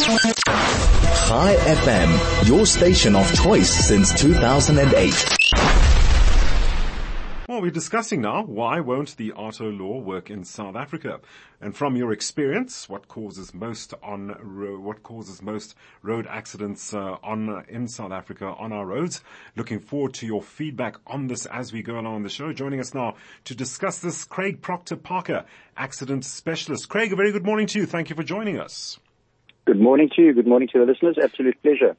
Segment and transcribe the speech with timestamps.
[0.00, 5.24] High FM, your station of choice since 2008.
[7.48, 11.18] Well, we're discussing now why won't the AARTO law work in South Africa?
[11.60, 17.16] And from your experience, what causes most on ro- what causes most road accidents uh,
[17.24, 19.20] on in South Africa on our roads?
[19.56, 22.52] Looking forward to your feedback on this as we go along the show.
[22.52, 25.44] Joining us now to discuss this, Craig Proctor Parker,
[25.76, 26.88] accident specialist.
[26.88, 27.86] Craig, a very good morning to you.
[27.86, 29.00] Thank you for joining us.
[29.68, 30.32] Good morning to you.
[30.32, 31.18] Good morning to the listeners.
[31.22, 31.94] Absolute pleasure.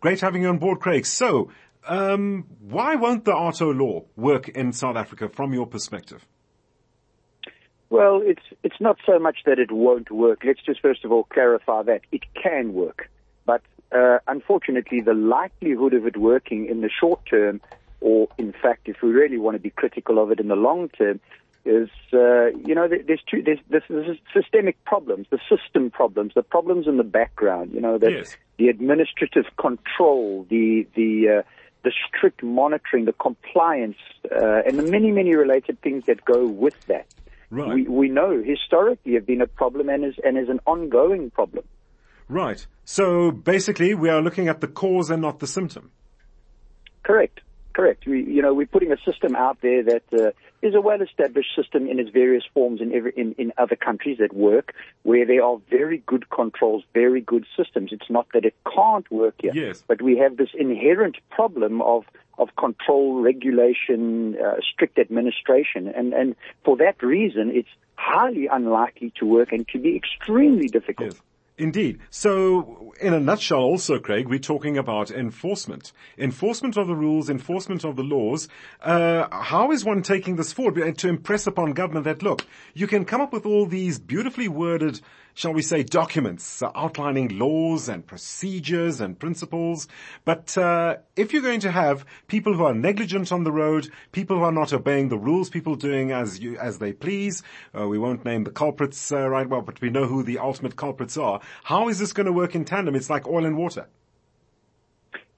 [0.00, 1.06] Great having you on board, Craig.
[1.06, 1.52] So,
[1.86, 6.26] um, why won't the AARTO law work in South Africa from your perspective?
[7.90, 10.40] Well, it's it's not so much that it won't work.
[10.44, 13.08] Let's just first of all clarify that it can work,
[13.44, 17.60] but uh, unfortunately, the likelihood of it working in the short term,
[18.00, 20.88] or in fact, if we really want to be critical of it in the long
[20.88, 21.20] term,
[21.66, 26.86] is uh, you know there's two there's, there's systemic problems, the system problems, the problems
[26.86, 27.72] in the background.
[27.72, 28.36] You know that Yes.
[28.58, 31.42] the administrative control, the the uh,
[31.82, 36.78] the strict monitoring, the compliance, uh, and the many many related things that go with
[36.86, 37.06] that.
[37.50, 37.74] Right.
[37.74, 41.64] We we know historically have been a problem and is and is an ongoing problem.
[42.28, 42.66] Right.
[42.84, 45.90] So basically, we are looking at the cause and not the symptom.
[47.04, 47.40] Correct.
[47.76, 48.06] Correct.
[48.06, 50.30] We, you know, we're putting a system out there that uh,
[50.66, 54.32] is a well-established system in its various forms in, every, in in other countries that
[54.34, 57.92] work, where there are very good controls, very good systems.
[57.92, 59.84] It's not that it can't work here, Yes.
[59.86, 62.04] but we have this inherent problem of
[62.38, 69.26] of control, regulation, uh, strict administration, and and for that reason, it's highly unlikely to
[69.26, 71.12] work and to be extremely difficult.
[71.12, 71.22] Yes.
[71.58, 72.00] Indeed.
[72.10, 75.90] So, in a nutshell also, Craig, we're talking about enforcement.
[76.18, 78.46] Enforcement of the rules, enforcement of the laws.
[78.82, 83.06] Uh, how is one taking this forward to impress upon government that, look, you can
[83.06, 85.00] come up with all these beautifully worded,
[85.32, 89.88] shall we say, documents uh, outlining laws and procedures and principles,
[90.24, 94.36] but uh, if you're going to have people who are negligent on the road, people
[94.36, 97.42] who are not obeying the rules, people doing as you, as they please,
[97.78, 100.76] uh, we won't name the culprits uh, right well, but we know who the ultimate
[100.76, 101.40] culprits are.
[101.64, 102.94] How is this going to work in tandem?
[102.94, 103.86] It's like oil and water.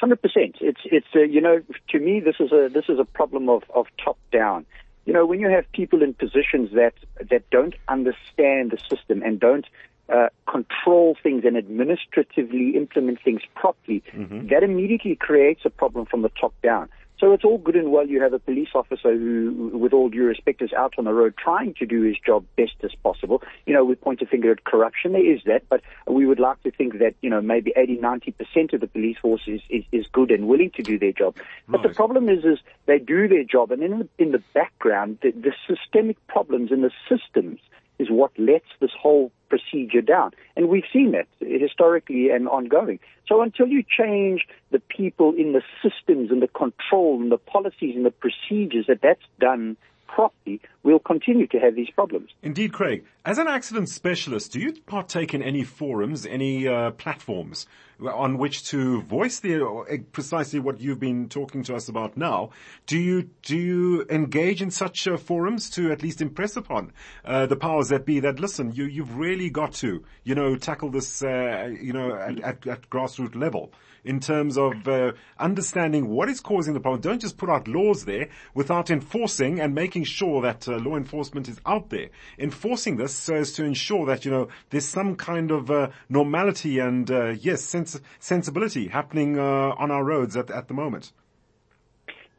[0.00, 0.56] Hundred percent.
[0.60, 1.60] It's it's uh, you know
[1.90, 4.64] to me this is a this is a problem of of top down.
[5.06, 6.94] You know when you have people in positions that
[7.30, 9.66] that don't understand the system and don't
[10.08, 14.02] uh, control things and administratively implement things properly,
[14.48, 16.88] that immediately creates a problem from the top down.
[17.20, 20.24] So it's all good and well you have a police officer who, with all due
[20.24, 23.42] respect, is out on the road trying to do his job best as possible.
[23.66, 25.12] You know, we point a finger at corruption.
[25.12, 28.72] There is that, but we would like to think that, you know, maybe 80, 90%
[28.72, 31.36] of the police force is, is, is good and willing to do their job.
[31.66, 35.18] But the problem is, is they do their job, and in the, in the background,
[35.22, 37.58] the, the systemic problems in the systems
[37.98, 40.32] is what lets this whole procedure down.
[40.56, 43.00] And we've seen that historically and ongoing.
[43.26, 47.96] So until you change the people in the systems and the control and the policies
[47.96, 49.76] and the procedures that that's done
[50.06, 52.30] properly, we'll continue to have these problems.
[52.42, 53.04] Indeed, Craig.
[53.26, 57.66] As an accident specialist, do you partake in any forums, any uh, platforms
[58.00, 62.50] on which to voice the uh, precisely what you've been talking to us about now?
[62.86, 67.44] Do you do you engage in such uh, forums to at least impress upon uh,
[67.44, 71.22] the powers that be that listen, you you've really got to you know tackle this
[71.22, 73.72] uh, you know at, at, at grassroots level
[74.04, 77.00] in terms of uh, understanding what is causing the problem.
[77.00, 81.48] Don't just put out laws there without enforcing and making sure that uh, law enforcement
[81.48, 82.08] is out there
[82.38, 86.78] enforcing this so as to ensure that you know there's some kind of uh, normality
[86.78, 91.12] and uh, yes sens- sensibility happening uh, on our roads at, at the moment.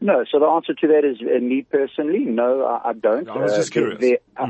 [0.02, 2.20] No, so the answer to that is uh, me personally.
[2.20, 3.28] No, I, I don't.
[3.28, 4.22] I was Uh, just there- curious.
[4.38, 4.48] uh,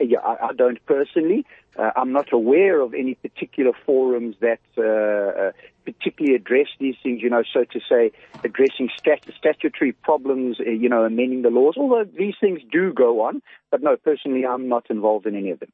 [0.00, 1.46] Yeah, I, I don't personally.
[1.78, 5.52] Uh, I'm not aware of any particular forums that uh, uh,
[6.02, 7.22] particularly address these things.
[7.22, 8.12] You know, so to say,
[8.44, 10.58] addressing stat- statutory problems.
[10.60, 11.74] Uh, you know, amending the laws.
[11.76, 15.60] Although these things do go on, but no, personally, I'm not involved in any of
[15.60, 15.70] them.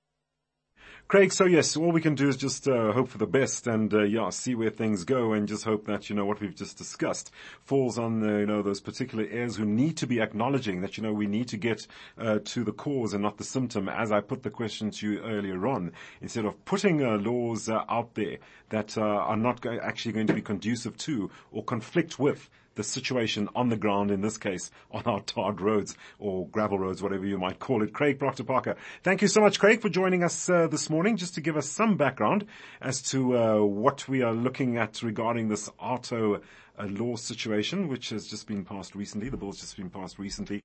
[1.09, 3.95] Craig, so yes, all we can do is just uh, hope for the best and
[3.95, 6.77] uh, yeah, see where things go and just hope that, you know, what we've just
[6.77, 7.31] discussed
[7.63, 11.03] falls on, uh, you know, those particular areas who need to be acknowledging that, you
[11.03, 11.87] know, we need to get
[12.19, 15.21] uh, to the cause and not the symptom as I put the question to you
[15.21, 18.37] earlier on, instead of putting uh, laws uh, out there
[18.69, 23.49] that are not go- actually going to be conducive to or conflict with the situation
[23.55, 27.37] on the ground, in this case, on our tarred roads or gravel roads, whatever you
[27.37, 27.93] might call it.
[27.93, 28.77] Craig Proctor Parker.
[29.03, 31.69] Thank you so much, Craig, for joining us uh, this morning, just to give us
[31.69, 32.47] some background
[32.81, 36.41] as to uh, what we are looking at regarding this AARTO
[36.79, 39.29] uh, law situation, which has just been passed recently.
[39.29, 40.63] The bill's just been passed recently.